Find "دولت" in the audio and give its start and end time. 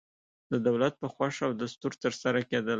0.67-0.93